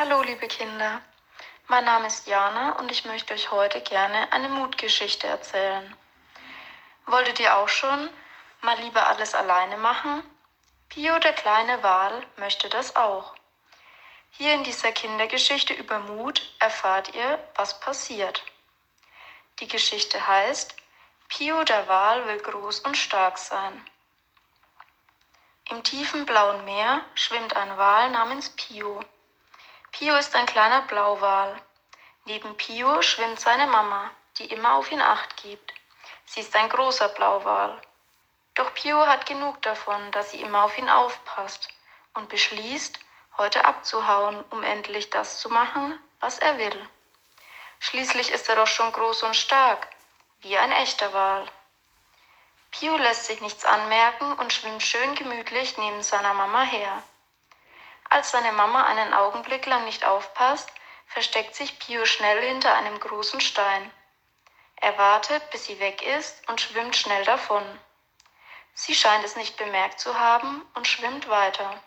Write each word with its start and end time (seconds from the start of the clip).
Hallo 0.00 0.22
liebe 0.22 0.46
Kinder, 0.46 1.02
mein 1.66 1.84
Name 1.84 2.06
ist 2.06 2.28
Jana 2.28 2.78
und 2.78 2.88
ich 2.92 3.04
möchte 3.04 3.34
euch 3.34 3.50
heute 3.50 3.80
gerne 3.80 4.32
eine 4.32 4.48
Mutgeschichte 4.48 5.26
erzählen. 5.26 5.92
Wolltet 7.06 7.40
ihr 7.40 7.56
auch 7.56 7.68
schon 7.68 8.08
mal 8.60 8.78
lieber 8.78 9.08
alles 9.08 9.34
alleine 9.34 9.76
machen? 9.76 10.22
Pio 10.88 11.18
der 11.18 11.32
kleine 11.32 11.82
Wal 11.82 12.24
möchte 12.36 12.68
das 12.68 12.94
auch. 12.94 13.34
Hier 14.30 14.54
in 14.54 14.62
dieser 14.62 14.92
Kindergeschichte 14.92 15.74
über 15.74 15.98
Mut 15.98 16.48
erfahrt 16.60 17.12
ihr, 17.16 17.36
was 17.56 17.80
passiert. 17.80 18.44
Die 19.58 19.66
Geschichte 19.66 20.24
heißt 20.24 20.76
Pio 21.26 21.64
der 21.64 21.88
Wal 21.88 22.24
will 22.28 22.38
groß 22.38 22.78
und 22.82 22.96
stark 22.96 23.36
sein. 23.36 23.84
Im 25.70 25.82
tiefen 25.82 26.24
blauen 26.24 26.64
Meer 26.64 27.04
schwimmt 27.16 27.56
ein 27.56 27.76
Wal 27.76 28.10
namens 28.12 28.50
Pio. 28.50 29.00
Pio 29.98 30.14
ist 30.14 30.32
ein 30.36 30.46
kleiner 30.46 30.82
Blauwal. 30.82 31.60
Neben 32.24 32.56
Pio 32.56 33.02
schwimmt 33.02 33.40
seine 33.40 33.66
Mama, 33.66 34.12
die 34.36 34.44
immer 34.44 34.74
auf 34.74 34.92
ihn 34.92 35.00
acht 35.00 35.36
gibt. 35.38 35.74
Sie 36.24 36.38
ist 36.38 36.54
ein 36.54 36.68
großer 36.68 37.08
Blauwal. 37.08 37.82
Doch 38.54 38.72
Pio 38.74 39.08
hat 39.08 39.26
genug 39.26 39.60
davon, 39.62 40.12
dass 40.12 40.30
sie 40.30 40.40
immer 40.40 40.62
auf 40.62 40.78
ihn 40.78 40.88
aufpasst 40.88 41.68
und 42.14 42.28
beschließt, 42.28 42.96
heute 43.38 43.64
abzuhauen, 43.64 44.44
um 44.50 44.62
endlich 44.62 45.10
das 45.10 45.40
zu 45.40 45.48
machen, 45.48 45.98
was 46.20 46.38
er 46.38 46.58
will. 46.58 46.88
Schließlich 47.80 48.30
ist 48.30 48.48
er 48.48 48.54
doch 48.54 48.68
schon 48.68 48.92
groß 48.92 49.24
und 49.24 49.34
stark, 49.34 49.88
wie 50.42 50.56
ein 50.56 50.70
echter 50.70 51.12
Wal. 51.12 51.44
Pio 52.70 52.96
lässt 52.98 53.24
sich 53.24 53.40
nichts 53.40 53.64
anmerken 53.64 54.32
und 54.34 54.52
schwimmt 54.52 54.84
schön 54.84 55.16
gemütlich 55.16 55.76
neben 55.76 56.04
seiner 56.04 56.34
Mama 56.34 56.62
her. 56.62 57.02
Als 58.10 58.30
seine 58.30 58.52
Mama 58.52 58.84
einen 58.84 59.12
Augenblick 59.12 59.66
lang 59.66 59.84
nicht 59.84 60.04
aufpasst, 60.04 60.70
versteckt 61.06 61.54
sich 61.54 61.78
Pio 61.78 62.04
schnell 62.04 62.42
hinter 62.42 62.74
einem 62.74 62.98
großen 62.98 63.40
Stein. 63.40 63.90
Er 64.76 64.96
wartet, 64.96 65.50
bis 65.50 65.66
sie 65.66 65.80
weg 65.80 66.02
ist 66.02 66.48
und 66.48 66.60
schwimmt 66.60 66.96
schnell 66.96 67.24
davon. 67.24 67.62
Sie 68.74 68.94
scheint 68.94 69.24
es 69.24 69.36
nicht 69.36 69.56
bemerkt 69.56 69.98
zu 69.98 70.18
haben 70.18 70.64
und 70.74 70.86
schwimmt 70.86 71.28
weiter. 71.28 71.82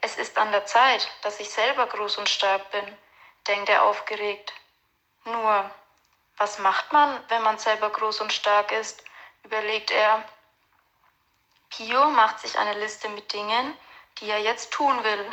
Es 0.00 0.16
ist 0.16 0.38
an 0.38 0.52
der 0.52 0.64
Zeit, 0.64 1.08
dass 1.22 1.40
ich 1.40 1.50
selber 1.50 1.86
groß 1.86 2.18
und 2.18 2.28
stark 2.28 2.70
bin, 2.70 2.98
denkt 3.46 3.68
er 3.68 3.82
aufgeregt. 3.84 4.52
Nur, 5.24 5.70
was 6.36 6.58
macht 6.58 6.92
man, 6.92 7.22
wenn 7.28 7.42
man 7.42 7.58
selber 7.58 7.90
groß 7.90 8.20
und 8.20 8.32
stark 8.32 8.72
ist, 8.72 9.04
überlegt 9.42 9.90
er. 9.90 10.24
Pio 11.70 12.10
macht 12.10 12.40
sich 12.40 12.58
eine 12.58 12.78
Liste 12.78 13.08
mit 13.08 13.32
Dingen, 13.32 13.76
die 14.18 14.30
er 14.30 14.38
jetzt 14.38 14.72
tun 14.72 15.02
will. 15.04 15.30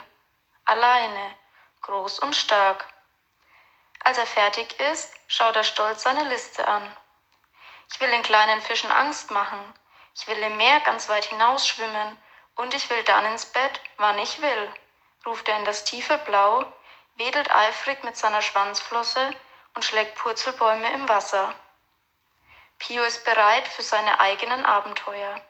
Alleine, 0.66 1.36
groß 1.82 2.20
und 2.20 2.36
stark. 2.36 2.86
Als 4.02 4.18
er 4.18 4.26
fertig 4.26 4.80
ist, 4.80 5.14
schaut 5.28 5.56
er 5.56 5.64
stolz 5.64 6.04
seine 6.04 6.24
Liste 6.30 6.68
an. 6.68 6.96
Ich 7.92 8.00
will 8.00 8.10
den 8.10 8.24
kleinen 8.24 8.62
Fischen 8.62 8.92
Angst 8.92 9.32
machen. 9.32 9.60
Ich 10.16 10.28
will 10.28 10.38
im 10.38 10.58
Meer 10.58 10.80
ganz 10.82 11.10
weit 11.10 11.26
hinausschwimmen 11.26 12.18
und 12.56 12.74
ich 12.74 12.90
will 12.90 13.04
dann 13.04 13.26
ins 13.26 13.46
Bett, 13.46 13.82
wann 13.98 14.20
ich 14.20 14.42
will, 14.42 14.74
ruft 15.26 15.48
er 15.48 15.58
in 15.58 15.66
das 15.66 15.86
tiefe 15.86 16.18
Blau, 16.20 16.66
wedelt 17.16 17.50
eifrig 17.54 18.04
mit 18.04 18.18
seiner 18.18 18.42
Schwanzflosse 18.42 19.32
und 19.76 19.86
schlägt 19.86 20.16
Purzelbäume 20.16 20.92
im 20.94 21.08
Wasser. 21.08 21.54
Pio 22.80 23.04
ist 23.04 23.26
bereit 23.26 23.68
für 23.68 23.82
seine 23.82 24.20
eigenen 24.20 24.66
Abenteuer 24.66 25.42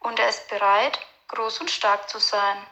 und 0.00 0.18
er 0.18 0.28
ist 0.28 0.48
bereit, 0.48 0.98
groß 1.28 1.60
und 1.60 1.70
stark 1.70 2.08
zu 2.08 2.18
sein, 2.18 2.66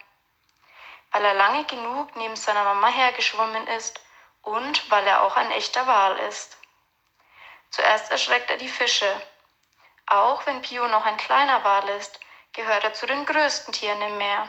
weil 1.13 1.25
er 1.25 1.35
lange 1.35 1.65
genug 1.65 2.15
neben 2.17 2.37
seiner 2.37 2.65
Mama 2.65 2.89
hergeschwommen 2.89 3.67
ist 3.69 4.01
und 4.43 4.91
weil 4.91 5.07
er 5.07 5.23
auch 5.23 5.37
ein 5.37 5.51
echter 5.53 5.87
Wal 5.87 6.19
ist. 6.21 6.57
Zuerst 7.71 8.11
erschreckt 8.11 8.51
er 8.51 8.57
die 8.57 8.69
Fische. 8.69 9.11
Auch 10.07 10.47
wenn 10.47 10.63
Pio 10.63 10.87
noch 10.89 11.05
ein 11.05 11.17
kleiner 11.17 11.63
Wal 11.65 11.89
ist, 11.91 12.19
gehört 12.53 12.85
er 12.85 12.95
zu 12.95 13.07
den 13.07 13.27
größten 13.27 13.73
Tieren 13.73 14.01
im 14.03 14.19
Meer. 14.19 14.49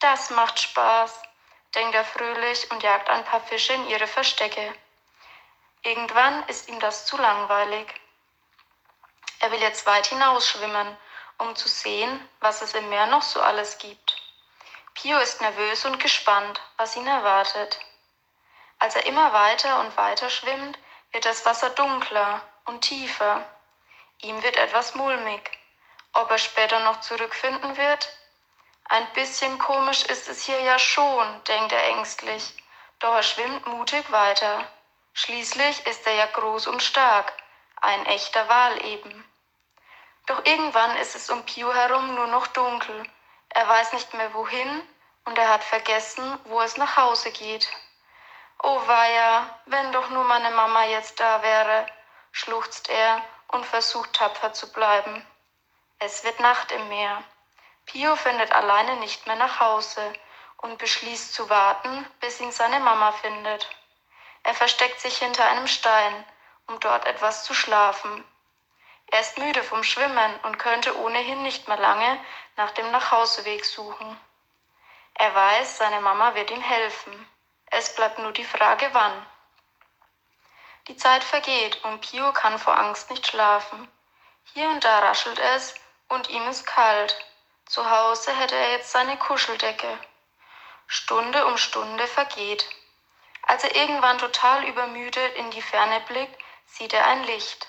Das 0.00 0.30
macht 0.30 0.60
Spaß, 0.60 1.22
denkt 1.74 1.94
er 1.94 2.04
fröhlich 2.04 2.70
und 2.70 2.82
jagt 2.82 3.08
ein 3.08 3.24
paar 3.24 3.40
Fische 3.40 3.72
in 3.72 3.88
ihre 3.88 4.06
Verstecke. 4.06 4.74
Irgendwann 5.82 6.46
ist 6.48 6.68
ihm 6.68 6.80
das 6.80 7.06
zu 7.06 7.16
langweilig. 7.16 7.86
Er 9.40 9.52
will 9.52 9.60
jetzt 9.60 9.86
weit 9.86 10.06
hinausschwimmen 10.06 10.96
um 11.38 11.54
zu 11.56 11.68
sehen, 11.68 12.28
was 12.40 12.62
es 12.62 12.74
im 12.74 12.88
Meer 12.88 13.06
noch 13.06 13.22
so 13.22 13.40
alles 13.40 13.78
gibt. 13.78 14.16
Pio 14.94 15.18
ist 15.18 15.40
nervös 15.40 15.84
und 15.84 15.98
gespannt, 16.00 16.60
was 16.76 16.96
ihn 16.96 17.06
erwartet. 17.06 17.78
Als 18.78 18.96
er 18.96 19.06
immer 19.06 19.32
weiter 19.32 19.80
und 19.80 19.96
weiter 19.96 20.30
schwimmt, 20.30 20.78
wird 21.12 21.24
das 21.24 21.44
Wasser 21.44 21.70
dunkler 21.70 22.42
und 22.64 22.80
tiefer. 22.82 23.44
Ihm 24.22 24.42
wird 24.42 24.56
etwas 24.56 24.94
mulmig. 24.94 25.50
Ob 26.12 26.30
er 26.30 26.38
später 26.38 26.80
noch 26.80 27.00
zurückfinden 27.00 27.76
wird? 27.76 28.08
Ein 28.88 29.06
bisschen 29.12 29.58
komisch 29.58 30.04
ist 30.04 30.28
es 30.28 30.44
hier 30.44 30.60
ja 30.60 30.78
schon, 30.78 31.44
denkt 31.44 31.72
er 31.72 31.84
ängstlich. 31.88 32.54
Doch 32.98 33.14
er 33.14 33.22
schwimmt 33.22 33.66
mutig 33.66 34.10
weiter. 34.10 34.66
Schließlich 35.12 35.86
ist 35.86 36.06
er 36.06 36.14
ja 36.14 36.26
groß 36.26 36.66
und 36.68 36.82
stark, 36.82 37.32
ein 37.80 38.06
echter 38.06 38.48
Wal 38.48 38.84
eben. 38.84 39.24
Doch 40.26 40.44
irgendwann 40.44 40.96
ist 40.96 41.14
es 41.14 41.30
um 41.30 41.44
Pio 41.44 41.72
herum 41.72 42.14
nur 42.14 42.26
noch 42.26 42.48
dunkel. 42.48 43.08
Er 43.50 43.68
weiß 43.68 43.92
nicht 43.92 44.12
mehr 44.14 44.34
wohin 44.34 44.82
und 45.24 45.38
er 45.38 45.48
hat 45.48 45.64
vergessen, 45.64 46.38
wo 46.44 46.60
es 46.60 46.76
nach 46.76 46.96
Hause 46.96 47.30
geht. 47.30 47.68
Oh 48.62 48.80
weia, 48.86 49.60
wenn 49.66 49.92
doch 49.92 50.10
nur 50.10 50.24
meine 50.24 50.50
Mama 50.50 50.84
jetzt 50.84 51.20
da 51.20 51.42
wäre, 51.42 51.86
schluchzt 52.32 52.88
er 52.88 53.22
und 53.48 53.64
versucht 53.64 54.12
tapfer 54.14 54.52
zu 54.52 54.72
bleiben. 54.72 55.24
Es 55.98 56.24
wird 56.24 56.40
Nacht 56.40 56.72
im 56.72 56.88
Meer. 56.88 57.22
Pio 57.86 58.16
findet 58.16 58.52
alleine 58.52 58.96
nicht 58.96 59.26
mehr 59.26 59.36
nach 59.36 59.60
Hause 59.60 60.12
und 60.58 60.78
beschließt 60.78 61.34
zu 61.34 61.48
warten, 61.48 62.04
bis 62.20 62.40
ihn 62.40 62.50
seine 62.50 62.80
Mama 62.80 63.12
findet. 63.12 63.68
Er 64.42 64.54
versteckt 64.54 65.00
sich 65.00 65.18
hinter 65.18 65.44
einem 65.44 65.66
Stein, 65.66 66.24
um 66.66 66.80
dort 66.80 67.06
etwas 67.06 67.44
zu 67.44 67.54
schlafen. 67.54 68.24
Er 69.08 69.20
ist 69.20 69.38
müde 69.38 69.62
vom 69.62 69.82
Schwimmen 69.84 70.40
und 70.40 70.58
könnte 70.58 70.98
ohnehin 70.98 71.42
nicht 71.42 71.68
mehr 71.68 71.78
lange 71.78 72.18
nach 72.56 72.72
dem 72.72 72.90
Nachhauseweg 72.90 73.64
suchen. 73.64 74.20
Er 75.14 75.34
weiß, 75.34 75.78
seine 75.78 76.00
Mama 76.00 76.34
wird 76.34 76.50
ihm 76.50 76.60
helfen. 76.60 77.28
Es 77.66 77.94
bleibt 77.94 78.18
nur 78.18 78.32
die 78.32 78.44
Frage, 78.44 78.88
wann. 78.92 79.26
Die 80.88 80.96
Zeit 80.96 81.24
vergeht 81.24 81.82
und 81.84 82.00
Pio 82.00 82.32
kann 82.32 82.58
vor 82.58 82.78
Angst 82.78 83.10
nicht 83.10 83.26
schlafen. 83.26 83.88
Hier 84.54 84.68
und 84.68 84.84
da 84.84 85.00
raschelt 85.00 85.38
es 85.38 85.74
und 86.08 86.28
ihm 86.30 86.46
ist 86.48 86.66
kalt. 86.66 87.16
Zu 87.66 87.88
Hause 87.90 88.36
hätte 88.36 88.54
er 88.54 88.72
jetzt 88.72 88.92
seine 88.92 89.16
Kuscheldecke. 89.16 89.98
Stunde 90.86 91.46
um 91.46 91.58
Stunde 91.58 92.06
vergeht. 92.06 92.64
Als 93.42 93.64
er 93.64 93.74
irgendwann 93.74 94.18
total 94.18 94.64
übermüdet 94.64 95.34
in 95.34 95.50
die 95.50 95.62
Ferne 95.62 96.00
blickt, 96.00 96.40
sieht 96.66 96.92
er 96.92 97.06
ein 97.06 97.24
Licht. 97.24 97.66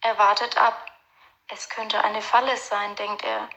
Er 0.00 0.18
wartet 0.18 0.56
ab. 0.56 0.86
Es 1.48 1.68
könnte 1.68 2.02
eine 2.02 2.22
Falle 2.22 2.56
sein, 2.56 2.96
denkt 2.96 3.24
er. 3.24 3.48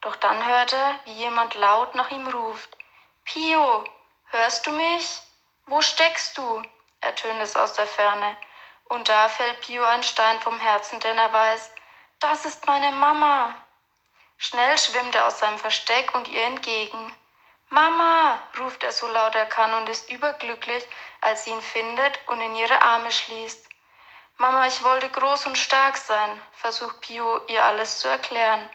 Doch 0.00 0.16
dann 0.16 0.46
hört 0.46 0.72
er, 0.72 0.98
wie 1.04 1.12
jemand 1.12 1.54
laut 1.54 1.94
nach 1.94 2.10
ihm 2.10 2.26
ruft. 2.28 2.76
Pio, 3.24 3.84
hörst 4.30 4.66
du 4.66 4.72
mich? 4.72 5.22
Wo 5.66 5.80
steckst 5.80 6.36
du? 6.36 6.62
ertönt 7.00 7.40
es 7.40 7.56
aus 7.56 7.74
der 7.74 7.86
Ferne. 7.86 8.36
Und 8.84 9.08
da 9.08 9.28
fällt 9.28 9.60
Pio 9.60 9.84
ein 9.84 10.02
Stein 10.02 10.40
vom 10.40 10.58
Herzen, 10.58 11.00
denn 11.00 11.18
er 11.18 11.32
weiß, 11.32 11.70
das 12.20 12.44
ist 12.44 12.66
meine 12.66 12.92
Mama. 12.92 13.54
Schnell 14.38 14.76
schwimmt 14.76 15.14
er 15.14 15.26
aus 15.26 15.38
seinem 15.38 15.58
Versteck 15.58 16.14
und 16.14 16.28
ihr 16.28 16.44
entgegen. 16.44 17.14
Mama, 17.68 18.38
ruft 18.58 18.82
er 18.82 18.92
so 18.92 19.06
laut 19.06 19.34
er 19.34 19.46
kann 19.46 19.72
und 19.74 19.88
ist 19.88 20.10
überglücklich, 20.10 20.84
als 21.20 21.44
sie 21.44 21.50
ihn 21.50 21.62
findet 21.62 22.20
und 22.26 22.40
in 22.40 22.54
ihre 22.54 22.82
Arme 22.82 23.10
schließt. 23.10 23.71
Mama, 24.42 24.66
ich 24.66 24.82
wollte 24.82 25.08
groß 25.08 25.46
und 25.46 25.56
stark 25.56 25.96
sein, 25.96 26.42
versucht 26.54 27.00
Pio 27.00 27.46
ihr 27.46 27.64
alles 27.64 28.00
zu 28.00 28.08
erklären. 28.08 28.68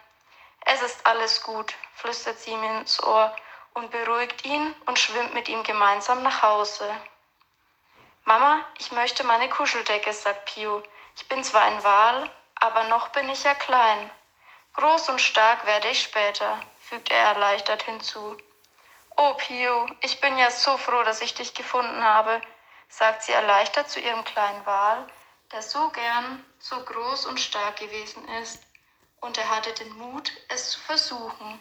Es 0.62 0.82
ist 0.82 1.06
alles 1.06 1.44
gut, 1.44 1.76
flüstert 1.94 2.40
sie 2.40 2.52
ihm 2.52 2.64
ins 2.64 3.04
Ohr 3.04 3.36
und 3.74 3.92
beruhigt 3.92 4.46
ihn 4.46 4.74
und 4.86 4.98
schwimmt 4.98 5.34
mit 5.34 5.50
ihm 5.50 5.64
gemeinsam 5.64 6.24
nach 6.24 6.42
Hause. 6.42 6.90
Mama, 8.24 8.64
ich 8.78 8.94
möchte 8.94 9.26
meine 9.26 9.50
Kuscheldecke, 9.50 10.14
sagt 10.14 10.46
Pio. 10.46 10.84
Ich 11.18 11.28
bin 11.28 11.44
zwar 11.44 11.64
ein 11.64 11.84
Wal, 11.84 12.32
aber 12.56 12.86
noch 12.86 13.10
bin 13.10 13.28
ich 13.28 13.44
ja 13.44 13.54
klein. 13.54 14.10
Groß 14.76 15.10
und 15.10 15.20
stark 15.20 15.66
werde 15.66 15.90
ich 15.90 16.02
später, 16.02 16.62
fügt 16.80 17.12
er 17.12 17.34
erleichtert 17.34 17.84
hinzu. 17.84 18.38
Oh, 19.18 19.34
Pio, 19.34 19.86
ich 20.00 20.22
bin 20.22 20.38
ja 20.38 20.50
so 20.50 20.78
froh, 20.78 21.04
dass 21.04 21.20
ich 21.20 21.34
dich 21.34 21.54
gefunden 21.54 22.06
habe, 22.06 22.42
sagt 22.88 23.24
sie 23.24 23.34
erleichtert 23.34 23.90
zu 23.90 24.00
ihrem 24.00 24.24
kleinen 24.24 24.66
Wal, 24.66 25.06
der 25.52 25.62
so 25.62 25.90
gern 25.90 26.44
so 26.60 26.78
groß 26.80 27.26
und 27.28 27.40
stark 27.40 27.78
gewesen 27.78 28.28
ist, 28.42 28.62
und 29.20 29.38
er 29.38 29.50
hatte 29.50 29.74
den 29.74 29.92
Mut, 29.98 30.32
es 30.48 30.72
zu 30.72 30.80
versuchen, 30.80 31.60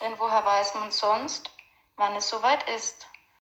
denn 0.00 0.18
woher 0.18 0.44
weiß 0.44 0.74
man 0.74 0.92
sonst, 0.92 1.50
wann 1.96 2.14
es 2.16 2.28
soweit 2.28 2.68
ist? 2.68 3.07